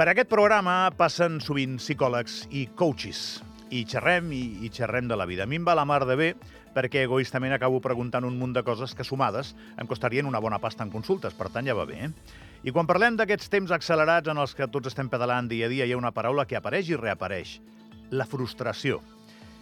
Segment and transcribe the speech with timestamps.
[0.00, 3.18] Per aquest programa passen sovint psicòlegs i coaches
[3.68, 5.44] i xerrem i, i xerrem de la vida.
[5.44, 6.28] A mi em va la mar de bé
[6.72, 10.86] perquè egoistament acabo preguntant un munt de coses que sumades em costarien una bona pasta
[10.86, 12.00] en consultes, per tant ja va bé.
[12.06, 12.08] Eh?
[12.64, 15.84] I quan parlem d'aquests temps accelerats en els que tots estem pedalant dia a dia,
[15.84, 17.58] hi ha una paraula que apareix i reapareix,
[18.08, 19.02] la frustració.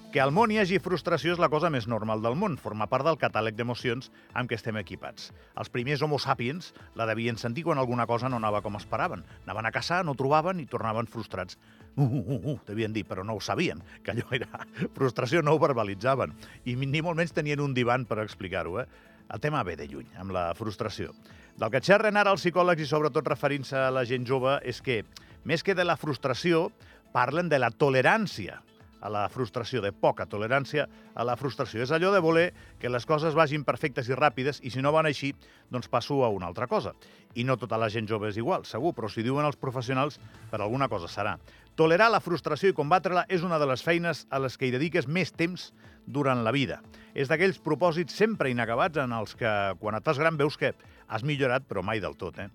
[0.09, 3.05] Que al món hi hagi frustració és la cosa més normal del món, forma part
[3.05, 5.27] del catàleg d'emocions amb què estem equipats.
[5.61, 9.21] Els primers homo sapiens la devien sentir quan alguna cosa no anava com esperaven.
[9.45, 11.59] Anaven a caçar, no trobaven i tornaven frustrats.
[11.93, 14.63] Uh, uh, uh, uh, devien dir, però no ho sabien, que allò era
[14.97, 16.33] frustració, no ho verbalitzaven.
[16.65, 18.87] I ni molt menys tenien un divan per explicar-ho, eh?
[19.29, 21.13] El tema ve de lluny, amb la frustració.
[21.61, 25.03] Del que xerren ara els psicòlegs i sobretot referint-se a la gent jove és que,
[25.45, 26.71] més que de la frustració,
[27.13, 28.63] parlen de la tolerància
[29.01, 31.83] a la frustració, de poca tolerància a la frustració.
[31.83, 32.49] És allò de voler
[32.81, 35.35] que les coses vagin perfectes i ràpides i si no van així,
[35.71, 36.95] doncs passo a una altra cosa.
[37.35, 40.19] I no tota la gent jove és igual, segur, però si diuen els professionals,
[40.51, 41.37] per alguna cosa serà.
[41.79, 45.07] Tolerar la frustració i combatre-la és una de les feines a les que hi dediques
[45.07, 45.69] més temps
[46.09, 46.81] durant la vida.
[47.15, 50.73] És d'aquells propòsits sempre inacabats en els que, quan et fas gran, veus que
[51.07, 52.49] has millorat, però mai del tot, eh?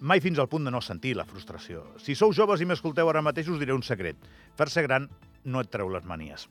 [0.00, 1.86] Mai fins al punt de no sentir la frustració.
[2.02, 4.18] Si sou joves i m'escolteu ara mateix, us diré un secret.
[4.58, 5.06] Fer-se gran
[5.46, 6.48] no et treu les manies.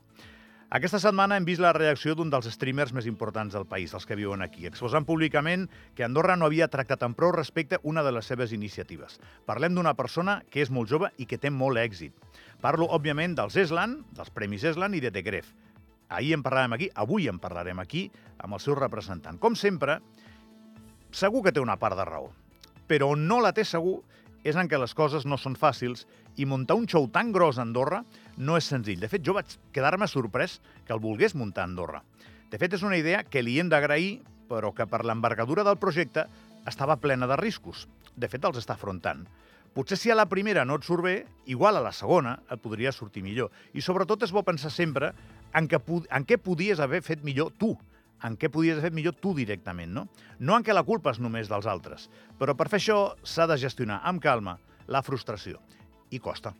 [0.76, 4.16] Aquesta setmana hem vist la reacció d'un dels streamers més importants del país, els que
[4.18, 8.26] viuen aquí, exposant públicament que Andorra no havia tractat amb prou respecte una de les
[8.26, 9.20] seves iniciatives.
[9.46, 12.18] Parlem d'una persona que és molt jove i que té molt èxit.
[12.60, 15.52] Parlo, òbviament, dels Eslan, dels Premis Eslan i de The Gref.
[16.08, 18.08] Ahir en parlàvem aquí, avui en parlarem aquí,
[18.42, 19.38] amb el seu representant.
[19.38, 20.00] Com sempre,
[21.14, 22.32] segur que té una part de raó,
[22.90, 24.00] però no la té segur
[24.46, 26.04] és en què les coses no són fàcils
[26.38, 28.04] i muntar un show tan gros a Andorra
[28.38, 29.00] no és senzill.
[29.02, 32.02] De fet, jo vaig quedar-me sorprès que el volgués muntar a Andorra.
[32.52, 36.28] De fet, és una idea que li hem d'agrair, però que per l'envergadura del projecte
[36.66, 37.88] estava plena de riscos.
[38.14, 39.26] De fet, els està afrontant.
[39.74, 41.16] Potser si a la primera no et surt bé,
[41.50, 43.50] igual a la segona et podria sortir millor.
[43.74, 45.10] I sobretot és bo pensar sempre
[45.52, 47.74] en, que, en què podies haver fet millor tu,
[48.26, 50.06] en què podies haver fet millor tu directament, no?
[50.38, 52.10] No en què la culpa és només dels altres.
[52.40, 54.58] Però per fer això s'ha de gestionar amb calma
[54.90, 55.62] la frustració.
[56.10, 56.54] I costa.